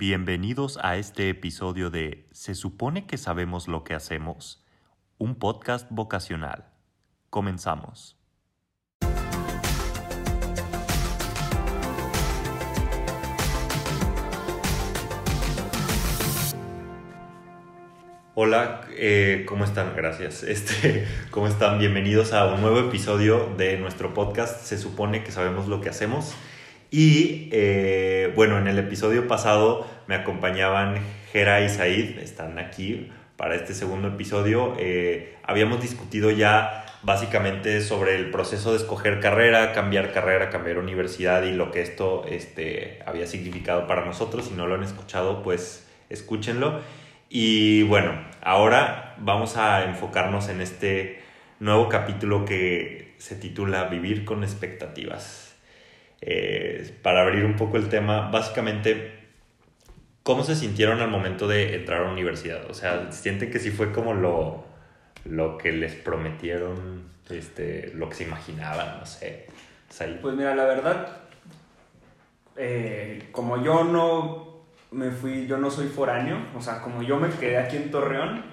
[0.00, 4.64] Bienvenidos a este episodio de Se supone que sabemos lo que hacemos,
[5.18, 6.70] un podcast vocacional.
[7.28, 8.16] Comenzamos.
[18.34, 19.94] Hola, eh, ¿cómo están?
[19.94, 20.42] Gracias.
[20.48, 21.78] Este, ¿Cómo están?
[21.78, 24.64] Bienvenidos a un nuevo episodio de nuestro podcast.
[24.64, 26.34] Se supone que sabemos lo que hacemos.
[26.90, 30.96] Y eh, bueno, en el episodio pasado me acompañaban
[31.32, 34.74] Jera y Said, están aquí para este segundo episodio.
[34.78, 41.44] Eh, habíamos discutido ya básicamente sobre el proceso de escoger carrera, cambiar carrera, cambiar universidad
[41.44, 44.46] y lo que esto este, había significado para nosotros.
[44.46, 46.80] Si no lo han escuchado, pues escúchenlo.
[47.28, 51.22] Y bueno, ahora vamos a enfocarnos en este
[51.60, 55.49] nuevo capítulo que se titula Vivir con expectativas.
[56.22, 59.28] Eh, para abrir un poco el tema, básicamente,
[60.22, 62.70] ¿cómo se sintieron al momento de entrar a la universidad?
[62.70, 64.64] O sea, ¿sienten que sí fue como lo,
[65.24, 69.46] lo que les prometieron, este, lo que se imaginaban, no sé?
[70.20, 71.16] Pues mira, la verdad,
[72.56, 74.50] eh, como yo no
[74.90, 78.44] me fui, yo no soy foráneo, o sea, como yo me quedé aquí en Torreón,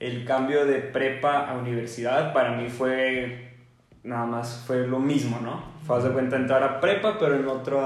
[0.00, 3.57] el cambio de prepa a universidad para mí fue
[4.02, 5.62] nada más fue lo mismo, ¿no?
[5.86, 7.80] Fue de cuenta entrar a prepa, pero en otro,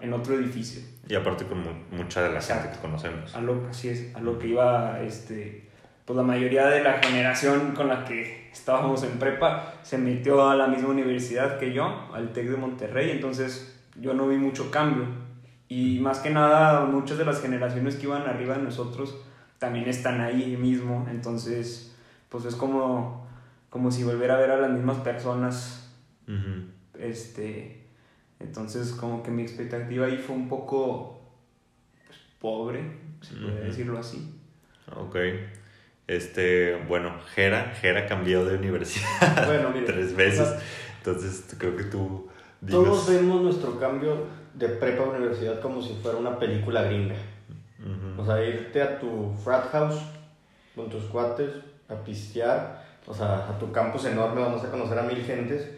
[0.00, 0.82] en otro edificio.
[1.08, 3.34] Y aparte con mucha de la gente que conocemos.
[3.34, 5.68] A lo, así es, a lo que iba, este,
[6.04, 10.54] pues la mayoría de la generación con la que estábamos en prepa se metió a
[10.54, 15.04] la misma universidad que yo, al TEC de Monterrey, entonces yo no vi mucho cambio.
[15.68, 19.16] Y más que nada, muchas de las generaciones que iban arriba de nosotros
[19.58, 21.94] también están ahí mismo, entonces,
[22.28, 23.19] pues es como
[23.70, 25.76] como si volviera a ver a las mismas personas.
[26.98, 27.86] Este,
[28.38, 31.20] entonces como que mi expectativa ahí fue un poco
[32.06, 34.40] pues, pobre, se puede decirlo así.
[34.96, 35.16] Ok.
[36.06, 40.48] Este, bueno, Jera, Jera cambió de universidad bueno, tres veces.
[40.98, 42.28] Entonces creo que tú...
[42.68, 47.14] Todos vemos nuestro cambio de prepa a universidad como si fuera una película gringa.
[48.18, 50.02] O sea, irte a tu frat house
[50.74, 51.50] con tus cuates
[51.88, 52.79] a pistear
[53.10, 55.68] o sea, a tu campus enorme vamos a conocer a mil gentes.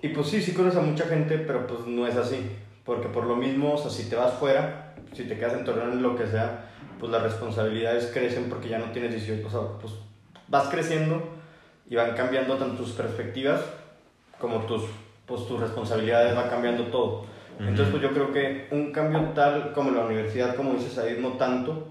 [0.00, 2.50] Y pues sí, sí conoces a mucha gente, pero pues no es así.
[2.84, 5.92] Porque por lo mismo, o sea, si te vas fuera, si te quedas en Torreón,
[5.92, 9.60] en lo que sea, pues las responsabilidades crecen porque ya no tienes 18, o sea,
[9.80, 9.94] pues
[10.48, 11.22] vas creciendo
[11.88, 13.62] y van cambiando tanto tus perspectivas
[14.38, 14.84] como tus,
[15.26, 17.24] pues, tus responsabilidades, va cambiando todo.
[17.58, 21.30] Entonces, pues yo creo que un cambio tal como la universidad, como dices ahí, no
[21.32, 21.88] tanto,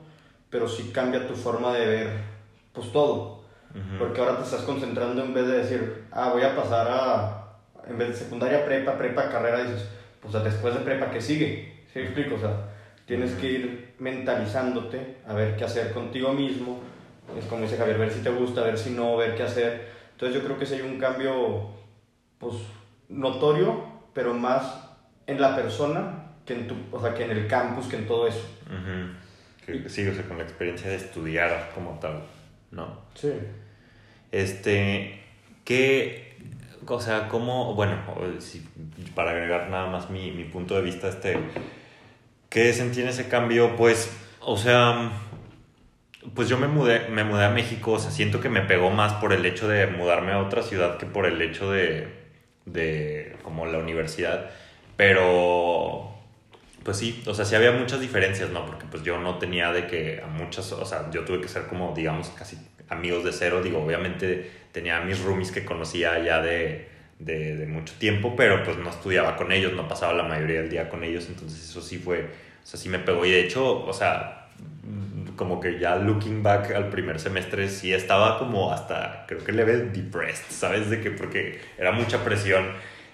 [0.49, 2.09] pero sí cambia tu forma de ver,
[2.71, 3.41] pues todo.
[3.99, 7.47] Porque ahora te estás concentrando en vez de decir, ah, voy a pasar a,
[7.87, 9.87] en vez de secundaria, prepa, prepa, carrera, dices,
[10.21, 11.83] pues después de prepa, ¿qué sigue?
[11.93, 12.35] ¿Sí me explico?
[12.35, 12.69] O sea,
[13.05, 16.79] tienes que ir mentalizándote a ver qué hacer contigo mismo.
[17.37, 19.89] Es como dice Javier, ver si te gusta, ver si no, ver qué hacer.
[20.11, 21.69] Entonces yo creo que sí hay un cambio,
[22.39, 22.55] pues,
[23.09, 24.87] notorio, pero más
[25.27, 28.27] en la persona que en, tu, o sea, que en el campus, que en todo
[28.27, 28.43] eso.
[29.87, 32.23] Sí, o sea, con la experiencia de estudiar como tal,
[32.71, 33.01] ¿no?
[33.15, 33.33] Sí.
[34.31, 35.21] Este,
[35.63, 36.37] ¿qué,
[36.87, 37.97] o sea, cómo, bueno,
[39.15, 41.37] para agregar nada más mi, mi punto de vista, este,
[42.49, 43.75] ¿qué sentí en ese cambio?
[43.75, 44.11] Pues,
[44.41, 45.11] o sea,
[46.33, 49.13] pues yo me mudé, me mudé a México, o sea, siento que me pegó más
[49.13, 52.07] por el hecho de mudarme a otra ciudad que por el hecho de,
[52.65, 54.49] de como la universidad,
[54.95, 56.16] pero
[56.87, 58.65] pues sí, o sea, sí había muchas diferencias, ¿no?
[58.65, 61.63] Porque pues yo no tenía de que a muchas, o sea, yo tuve que ser
[61.63, 63.61] como, digamos, casi amigos de cero.
[63.61, 66.87] Digo, obviamente tenía mis roomies que conocía ya de,
[67.19, 70.87] de, mucho tiempo, pero pues no estudiaba con ellos, no pasaba la mayoría del día
[70.87, 73.25] con ellos, entonces eso sí fue, o sea, sí me pegó.
[73.25, 74.47] Y de hecho, o sea,
[75.35, 79.89] como que ya looking back al primer semestre sí estaba como hasta, creo que leve
[79.91, 80.89] depressed, ¿sabes?
[80.89, 82.65] De que porque era mucha presión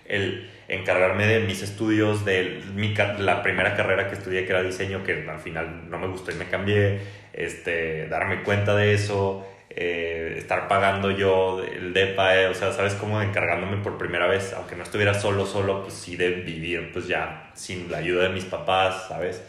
[0.06, 5.04] el encargarme de mis estudios, de mi, la primera carrera que estudié que era diseño,
[5.04, 7.00] que al final no me gustó y me cambié,
[7.34, 12.94] este, darme cuenta de eso, eh, estar pagando yo el DEPA, eh, o sea, ¿sabes
[12.94, 17.08] cómo encargándome por primera vez, aunque no estuviera solo, solo, pues sí de vivir, pues
[17.08, 19.44] ya sin la ayuda de mis papás, ¿sabes?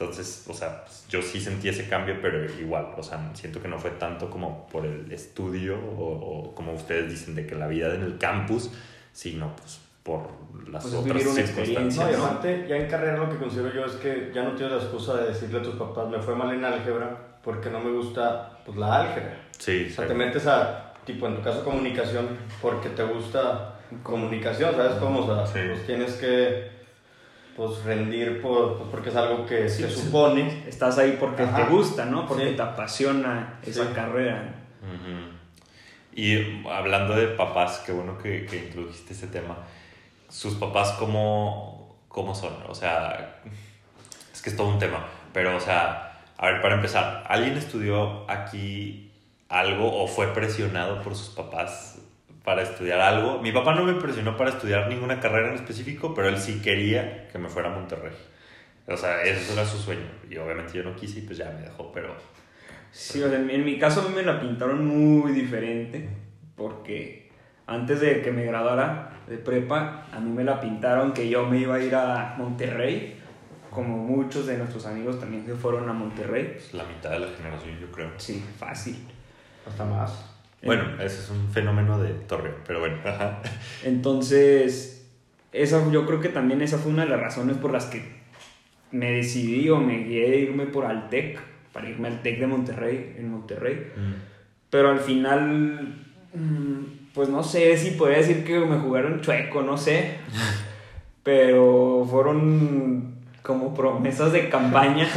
[0.00, 3.68] Entonces, o sea, pues, yo sí sentí ese cambio, pero igual, o sea, siento que
[3.68, 7.94] no fue tanto como por el estudio o, como ustedes dicen de que la vida
[7.94, 8.70] en el campus,
[9.12, 9.78] sino pues
[10.10, 12.18] por las pues otras circunstancias.
[12.18, 14.82] No, y ya en carrera lo que considero yo es que ya no tienes la
[14.82, 18.58] excusa de decirle a tus papás, me fue mal en álgebra porque no me gusta
[18.64, 19.36] pues, la álgebra.
[19.58, 22.28] Sí, o sea, te metes a, tipo, en tu caso, comunicación
[22.60, 25.20] porque te gusta comunicación, ¿sabes cómo?
[25.20, 26.70] O sea, pues tienes que,
[27.56, 30.00] pues rendir por, pues, porque es algo que Sí, se sí.
[30.02, 30.64] supone.
[30.68, 31.56] Estás ahí porque Ajá.
[31.56, 32.26] te gusta, ¿no?
[32.26, 32.56] Porque Sí.
[32.56, 33.90] te apasiona esa Sí.
[33.94, 34.54] carrera.
[34.82, 35.40] Ujú.
[36.14, 39.56] Y hablando de papás, qué bueno que, que introdujiste ese tema.
[40.30, 42.54] ¿Sus papás cómo, cómo son?
[42.68, 43.40] O sea,
[44.32, 45.06] es que es todo un tema.
[45.32, 49.12] Pero, o sea, a ver, para empezar, ¿alguien estudió aquí
[49.48, 51.98] algo o fue presionado por sus papás
[52.44, 53.40] para estudiar algo?
[53.42, 57.28] Mi papá no me presionó para estudiar ninguna carrera en específico, pero él sí quería
[57.28, 58.12] que me fuera a Monterrey.
[58.86, 60.06] O sea, eso era su sueño.
[60.28, 62.14] Y obviamente yo no quise y pues ya me dejó, pero...
[62.92, 66.08] Sí, o sea, en mi- caso a mí me la pintaron muy diferente
[66.56, 67.19] porque
[67.70, 71.58] antes de que me graduara de prepa, a mí me la pintaron que yo me
[71.58, 73.16] iba a ir a Monterrey,
[73.70, 76.54] como muchos de nuestros amigos también se fueron a Monterrey.
[76.56, 78.10] Es la mitad de la generación, yo creo.
[78.16, 78.96] Sí, fácil.
[79.64, 80.26] Hasta más.
[80.64, 82.96] Bueno, ese es un fenómeno de Torreón, pero bueno.
[83.04, 83.40] ajá.
[83.84, 85.08] Entonces,
[85.52, 88.02] esa, yo creo que también esa fue una de las razones por las que
[88.90, 91.40] me decidí o me guié de irme por Altec,
[91.72, 93.92] para irme al TEC de Monterrey, en Monterrey.
[94.70, 99.76] Pero al final, mm, pues no sé si podría decir que me jugaron chueco, no
[99.76, 100.18] sé.
[101.22, 105.08] Pero fueron como promesas de campaña.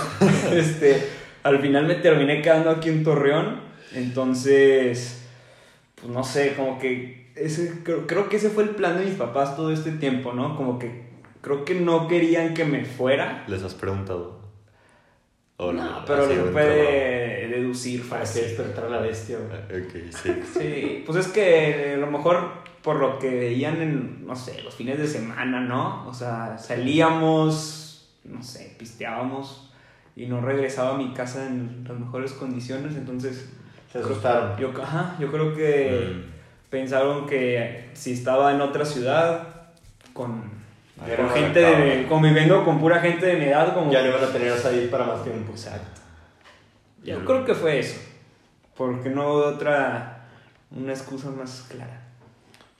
[0.52, 1.06] este,
[1.42, 3.60] al final me terminé quedando aquí en Torreón.
[3.92, 5.26] Entonces,
[5.96, 9.14] pues no sé, como que ese, creo, creo que ese fue el plan de mis
[9.14, 10.56] papás todo este tiempo, ¿no?
[10.56, 11.10] Como que
[11.40, 13.44] creo que no querían que me fuera.
[13.48, 14.40] ¿Les has preguntado?
[15.56, 17.29] ¿O No, pero de puede
[17.60, 19.82] deducir Para que despertar a la bestia, güey.
[19.82, 20.30] Ok, sí.
[20.58, 24.74] Sí, pues es que a lo mejor por lo que veían en, no sé, los
[24.74, 26.08] fines de semana, ¿no?
[26.08, 29.70] O sea, salíamos, no sé, pisteábamos
[30.16, 33.50] y no regresaba a mi casa en las mejores condiciones, entonces...
[33.92, 34.56] Se asustaron.
[34.56, 36.30] Yo, ajá, yo creo que Mm.
[36.70, 39.48] pensaron que si estaba en otra ciudad
[40.12, 40.42] con,
[41.34, 43.90] gente de, conviviendo con pura gente de mi edad, como...
[43.90, 45.52] Ya le van a tener ahí para más tiempo.
[45.52, 45.99] Exacto.
[47.02, 47.98] Yo creo que fue eso,
[48.76, 50.26] porque no hubo otra,
[50.70, 52.06] una excusa más clara.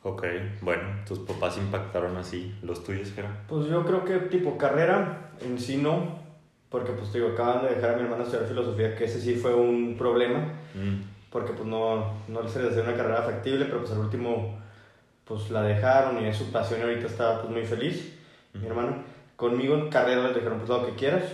[0.03, 0.25] Ok,
[0.63, 3.31] bueno, tus papás impactaron así, los tuyos, Jera.
[3.49, 6.19] Pues yo creo que tipo carrera en sí no,
[6.71, 9.35] porque pues te digo, acaban de dejar a mi hermana estudiar filosofía, que ese sí
[9.35, 10.39] fue un problema,
[10.75, 11.03] Mm.
[11.31, 14.59] porque pues no, no se les hacía una carrera factible, pero pues al último
[15.25, 18.17] pues la dejaron y es su pasión y ahorita está pues muy feliz,
[18.53, 18.69] mi Ujú.
[18.69, 18.97] hermano.
[19.37, 21.25] Conmigo en carrera les dijeron pues lo que quieras,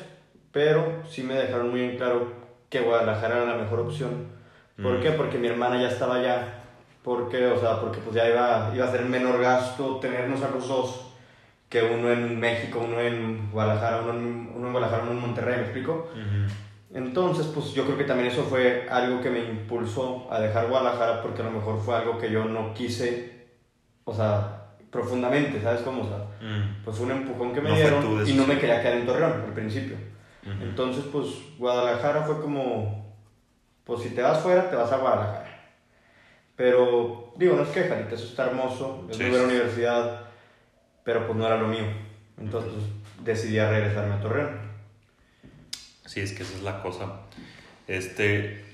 [0.52, 4.26] pero sí me dejaron muy en claro que Guadalajara era la mejor opción.
[4.82, 5.00] ¿Por Mm.
[5.00, 5.10] qué?
[5.12, 6.54] Porque mi hermana ya estaba allá.
[7.02, 10.66] Porque, o sea, porque pues ya iba, iba a ser menor gasto tenernos a los
[10.66, 11.12] dos
[11.68, 15.56] que uno en México, uno en Guadalajara, uno en, uno en Guadalajara, uno en Monterrey,
[15.56, 16.08] ¿me explico?
[16.94, 21.22] Entonces, pues yo creo que también eso fue algo que me impulsó a dejar Guadalajara
[21.22, 23.46] porque a lo mejor fue algo que yo no quise,
[24.04, 26.02] o sea, profundamente, ¿sabes cómo?
[26.02, 26.84] O sea, Mm.
[26.84, 29.32] pues fue un empujón que me No dieron y no me quería quedar en Torreón
[29.46, 29.96] al principio.
[30.60, 31.26] Entonces, pues
[31.58, 33.14] Guadalajara fue como,
[33.84, 35.72] pues si te vas fuera, te vas a Guadalajara.
[36.54, 39.30] Pero, digo, no es que Jarita, eso está hermoso, es Sí, sí.
[39.30, 40.22] universidad,
[41.04, 41.84] pero pues no era lo mío.
[42.38, 42.72] Entonces,
[43.22, 44.60] decidí a regresarme a Torreón.
[46.06, 47.22] Sí, es que esa es la cosa.
[47.88, 48.64] Este,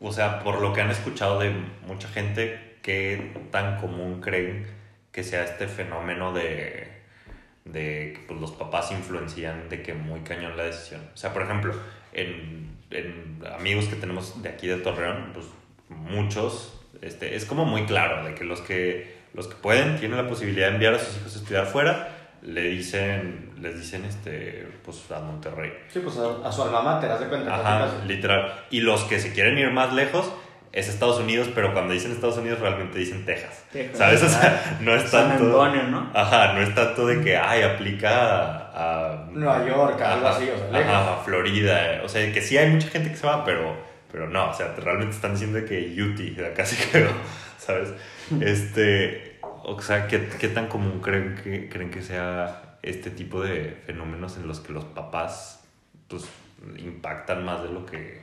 [0.00, 1.50] o sea, por lo que han escuchado de
[1.86, 4.66] mucha gente, ¿qué tan común creen
[5.12, 6.95] que sea este fenómeno de,
[7.66, 11.02] de que pues, los papás influencian de que muy cañón la decisión?
[11.14, 11.74] O sea, por ejemplo,
[12.12, 15.46] en, en amigos que tenemos de aquí de Torreón, pues
[15.88, 20.28] muchos, este, es como muy claro de que los que, los que pueden, tienen la
[20.28, 25.10] posibilidad de enviar a sus hijos a estudiar fuera, le dicen, les dicen, este, pues
[25.10, 25.72] a Monterrey.
[25.88, 27.54] Sí, pues a, a su alma mater, haz de cuenta.
[27.54, 28.66] Ajá, literal.
[28.70, 30.32] Y los que se quieren ir más lejos
[30.76, 33.64] es Estados Unidos, pero cuando dicen Estados Unidos realmente dicen Texas.
[33.72, 33.96] Texas.
[33.96, 34.22] ¿Sabes?
[34.22, 35.62] O sea, no es San tanto.
[35.62, 36.10] Antonio, ¿no?
[36.12, 39.26] Ajá, no es tanto de que, ay, aplica a.
[39.32, 40.92] Nueva York, algo así, o sea, lejos.
[40.92, 42.02] Ajá, Florida.
[42.04, 43.74] O sea, que sí hay mucha gente que se va, pero,
[44.12, 47.10] pero no, o sea, realmente están diciendo que UT, de acá se quedó,
[47.56, 47.94] ¿sabes?
[48.42, 53.78] Este, o sea, ¿qué, qué tan común creen que, creen que sea este tipo de
[53.86, 55.64] fenómenos en los que los papás,
[56.06, 56.26] pues,
[56.76, 58.20] impactan más de lo que,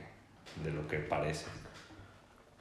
[0.62, 1.46] de lo que parece?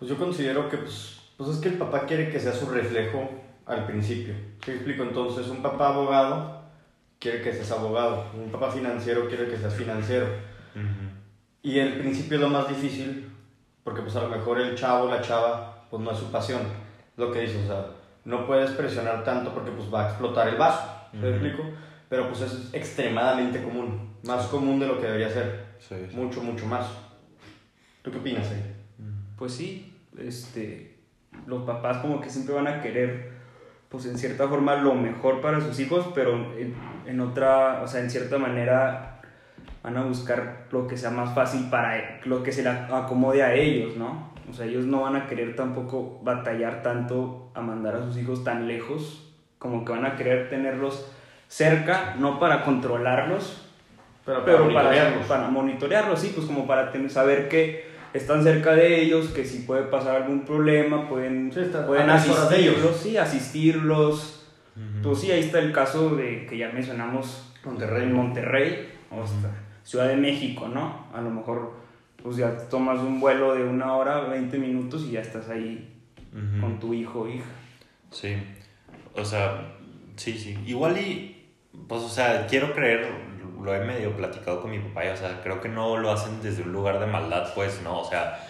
[0.04, 3.30] Pues yo considero que, pues, pues es que el papá quiere que sea su reflejo
[3.66, 4.34] al principio.
[4.66, 5.04] ¿Te explico?
[5.04, 6.62] Entonces, un papá abogado
[7.20, 8.26] quiere que seas abogado.
[8.36, 10.28] Un papá financiero quiere que seas financiero.
[11.62, 13.32] Y el principio es lo más difícil,
[13.86, 16.64] porque pues a lo mejor el chavo, la chava, pues no es su pasión.
[17.16, 17.86] Lo que dices, o sea,
[18.26, 20.84] no puedes presionar tanto porque pues va a explotar el vaso.
[21.14, 21.28] ¿Te Ujú.
[21.28, 21.64] explico?
[22.10, 24.18] Pero pues es extremadamente común.
[24.24, 25.78] Más común de lo que debería ser.
[25.80, 26.14] Sí, sí.
[26.18, 26.88] Mucho, mucho más.
[28.02, 28.56] ¿Tú qué opinas eh?
[28.56, 28.74] ahí?
[29.38, 30.96] Pues sí, este,
[31.48, 33.32] los papás como que siempre van a querer
[33.90, 36.74] pues en cierta forma lo mejor para sus hijos, pero en,
[37.06, 39.22] en otra, o sea, en cierta manera
[39.84, 43.54] van a buscar lo que sea más fácil para lo que se le acomode a
[43.54, 44.32] ellos, ¿no?
[44.50, 48.44] O sea, ellos no van a querer tampoco batallar tanto a mandar a sus hijos
[48.44, 51.12] tan lejos, como que van a querer tenerlos
[51.48, 53.70] cerca, no para controlarlos,
[54.26, 55.28] Pero, pero, para, para, monitorearlos.
[55.28, 59.60] para monitorearlos, sí, pues como para tener- saber que están cerca de ellos, que si
[59.60, 64.40] puede pasar algún problema, pueden, Sí, está pueden asistirlos, sí, asistirlos.
[65.04, 68.08] Pues sí, ahí está el caso de que ya mencionamos Monterrey.
[68.08, 69.24] Monterrey, o
[69.84, 71.08] Ciudad de México, ¿no?
[71.14, 71.84] A lo mejor
[72.24, 75.90] pues ya tomas un vuelo de una hora, 20 minutos y ya estás ahí
[76.62, 77.46] con tu hijo o hija.
[78.10, 78.36] Sí,
[79.14, 79.76] o sea,
[80.16, 80.58] sí, sí.
[80.66, 81.50] Igual y,
[81.88, 83.08] pues, o sea, quiero creer,
[83.64, 86.42] lo he medio platicado con mi papá, y, o sea, creo que no lo hacen
[86.42, 88.46] desde un lugar de maldad, pues, no, o sea,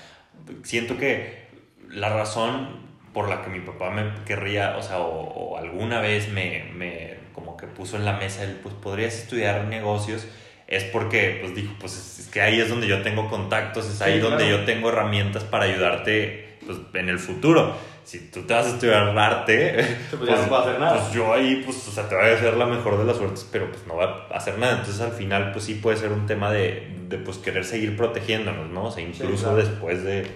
[0.64, 1.48] siento que
[1.90, 2.82] la razón
[3.14, 7.16] por la que mi papá me querría, o sea, o, o alguna vez me, me,
[7.34, 10.28] como que puso en la mesa el, pues, podrías estudiar negocios,
[10.68, 14.16] es porque, pues, dijo, pues, es, que ahí es donde yo tengo contactos, es ahí
[14.16, 14.58] Sí, donde claro.
[14.60, 17.76] yo tengo herramientas para ayudarte, pues, en el futuro.
[18.04, 21.00] Si tú te vas a estudiar arte, pues ya no puedo hacer nada.
[21.00, 23.48] pues yo ahí, pues, o sea, te voy a hacer la mejor de las suertes,
[23.52, 24.80] pero pues no va a hacer nada.
[24.80, 28.70] Entonces, al final, pues sí puede ser un tema de, de pues, querer seguir protegiéndonos,
[28.70, 28.86] ¿no?
[28.86, 29.58] O sea, incluso claro.
[29.58, 30.28] después de,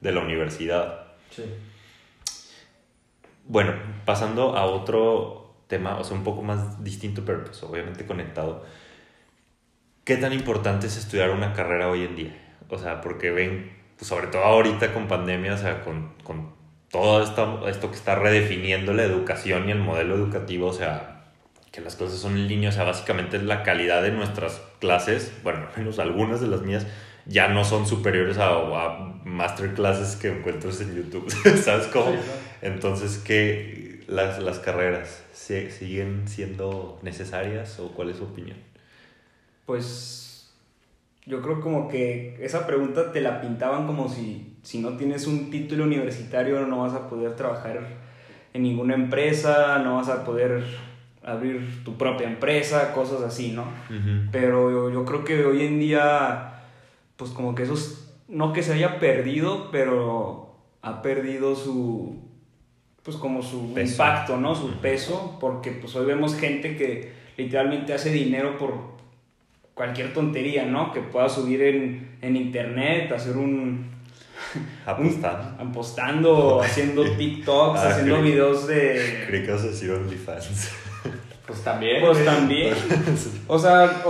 [0.00, 1.06] de la universidad.
[1.30, 1.44] Sí.
[3.44, 3.74] Bueno,
[4.04, 8.64] pasando a otro tema, o sea, un poco más distinto, pero pues obviamente conectado.
[10.04, 12.56] ¿Qué tan importante es estudiar una carrera hoy en día?
[12.68, 16.59] O sea, porque ven, pues sobre todo ahorita con pandemia, o sea, con, con
[16.90, 21.24] todo esto, esto que está redefiniendo la educación y el modelo educativo, o sea,
[21.72, 25.66] que las clases son en línea, o sea, básicamente la calidad de nuestras clases, bueno,
[25.72, 26.86] al menos algunas de las mías,
[27.26, 31.30] ya no son superiores a, a masterclasses que encuentras en YouTube,
[31.62, 32.12] ¿sabes cómo?
[32.62, 38.56] Entonces, ¿qué las, las carreras ¿se- siguen siendo necesarias o cuál es su opinión?
[39.66, 40.52] Pues
[41.26, 45.50] yo creo como que esa pregunta te la pintaban como si, si no tienes un
[45.50, 47.80] título universitario no vas a poder trabajar
[48.52, 50.64] en ninguna empresa, no vas a poder
[51.22, 53.64] abrir tu propia empresa, cosas así, ¿no?
[54.32, 56.62] Pero yo, yo creo que hoy en día,
[57.16, 62.16] pues como que eso, es- no que se haya perdido, pero ha perdido su,
[63.02, 63.92] pues como su Peso.
[63.92, 64.54] impacto, ¿no?
[64.54, 68.72] Su peso, porque pues hoy vemos gente que literalmente hace dinero por
[69.74, 70.92] cualquier tontería, ¿no?
[70.92, 73.90] Que pueda subir en, en internet, hacer un...
[74.86, 75.62] Apostando.
[75.62, 79.24] apostando, haciendo TikToks, Ah, haciendo creí- videos de...
[79.28, 80.70] Creí que vas a decir OnlyFans.
[81.46, 82.00] Pues también.
[82.00, 82.24] Pues güey.
[82.24, 82.74] también.
[83.48, 84.04] O sea,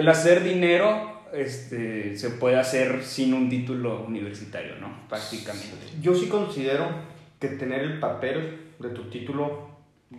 [0.00, 5.06] el hacer dinero este, se puede hacer sin un título universitario, ¿no?
[5.08, 5.86] Prácticamente.
[6.02, 6.86] Yo sí considero
[7.38, 9.68] que tener el papel de tu título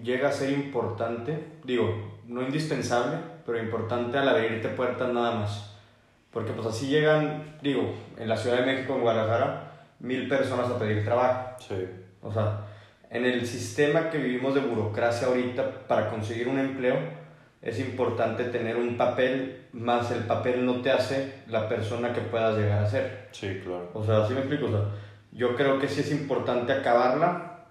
[0.01, 1.37] llega a ser importante.
[1.65, 5.76] Digo, no indispensable, pero importante al abrirte puertas nada más.
[6.37, 10.77] Porque pues así llegan, digo, en la Ciudad de México, en Guadalajara, mil personas a
[10.77, 11.55] pedir trabajo.
[11.57, 11.83] Sí.
[12.21, 12.59] O sea,
[13.09, 16.95] en el sistema que vivimos de burocracia ahorita, para conseguir un empleo,
[17.59, 22.55] es importante tener un papel, más el papel no te hace la persona que puedas
[22.55, 23.29] llegar a ser.
[23.31, 23.89] Sí, claro.
[23.95, 24.67] O sea, ¿sí me explico?
[24.67, 24.81] O sea,
[25.31, 27.65] yo creo que sí es importante acabarla,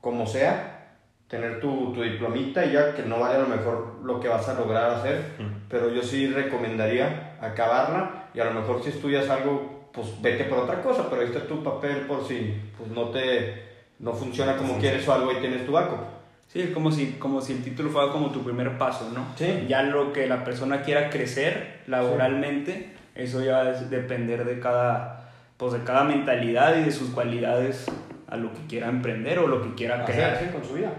[0.00, 0.96] como sea,
[1.28, 4.48] tener tu, tu diplomita y ya que no vale a lo mejor lo que vas
[4.48, 5.22] a lograr hacer,
[5.68, 10.58] pero yo sí recomendaría acabarla y a lo mejor si estudias algo, pues vete por
[10.60, 13.62] otra cosa, pero ahí está tu papel por si pues, no te
[14.00, 14.80] no funciona como Sí.
[14.80, 16.00] quieres o algo y tienes tu backup.
[16.48, 19.24] Sí, es como si, como si el título fuera como tu primer paso, ¿no?
[19.36, 19.64] Sí.
[19.68, 25.72] Ya lo que la persona quiera crecer laboralmente, eso ya es depender de cada, pues
[25.72, 27.86] de cada mentalidad y de sus cualidades
[28.28, 30.34] a lo que quiera emprender o lo que quiera crear.
[30.34, 30.92] Hacer, sí, con su vida.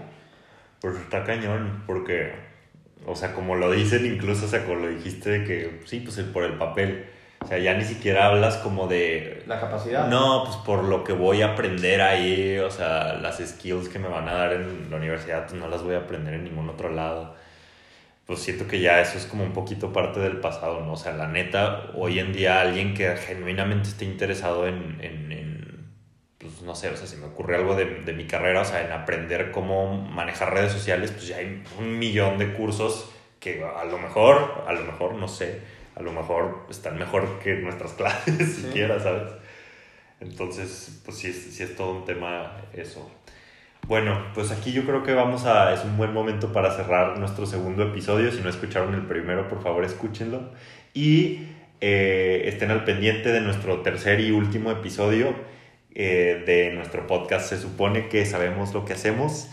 [0.80, 2.32] Pues está cañón, porque,
[3.04, 6.18] o sea, como lo dicen, incluso, o sea, como lo dijiste, de que sí, pues
[6.20, 7.06] por el papel.
[7.40, 9.44] O sea, ya ni siquiera hablas como de.
[9.46, 10.08] La capacidad.
[10.08, 14.08] No, pues por lo que voy a aprender ahí, o sea, las skills que me
[14.08, 16.88] van a dar en la universidad, pues no las voy a aprender en ningún otro
[16.88, 17.36] lado.
[18.26, 20.94] Pues siento que ya eso es como un poquito parte del pasado, ¿no?
[20.94, 25.45] O sea, la neta, hoy en día alguien que genuinamente esté interesado en, en, en,
[26.48, 28.84] pues no sé, o sea, si me ocurre algo de, de mi carrera, o sea,
[28.84, 33.10] en aprender cómo manejar redes sociales, pues ya hay un millón de cursos
[33.40, 35.60] que a lo mejor, a lo mejor, no sé,
[35.94, 38.62] a lo mejor están mejor que nuestras clases Sí.
[38.62, 39.32] siquiera, ¿sabes?
[40.20, 43.10] Entonces, pues sí, es- sí es todo un tema eso.
[43.86, 45.72] Bueno, pues aquí yo creo que vamos a...
[45.72, 48.32] Es un buen momento para cerrar nuestro segundo episodio.
[48.32, 50.50] Si no escucharon el primero, por favor escúchenlo.
[50.92, 51.46] Y
[51.80, 55.34] eh, estén al pendiente de nuestro tercer y último episodio
[55.98, 57.48] eh, de nuestro podcast.
[57.48, 59.48] Se supone que sabemos lo que hacemos.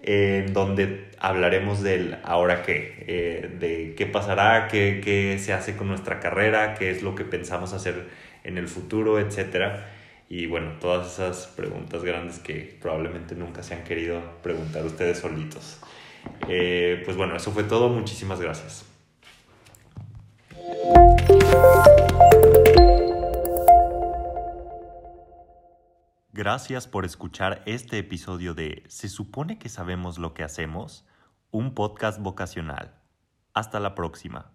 [0.00, 5.88] en donde hablaremos del ahora qué, eh, de qué pasará, qué, qué, se hace con
[5.88, 8.06] nuestra carrera, qué es lo que pensamos hacer
[8.44, 9.80] en el futuro, etc.
[10.28, 15.80] Y bueno, todas esas preguntas grandes que probablemente nunca se han querido preguntar ustedes solitos.
[16.48, 17.88] Eh, pues bueno, eso fue todo.
[17.88, 18.84] Muchísimas gracias.
[26.38, 31.04] Gracias por escuchar este episodio de Se supone que sabemos lo que hacemos,
[31.50, 32.94] un podcast vocacional.
[33.54, 34.52] Hasta la próxima.